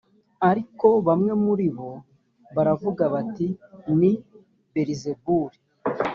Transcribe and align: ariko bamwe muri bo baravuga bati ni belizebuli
ariko 0.49 0.87
bamwe 1.07 1.31
muri 1.43 1.67
bo 1.75 1.91
baravuga 2.55 3.03
bati 3.13 3.47
ni 3.99 4.11
belizebuli 4.73 5.57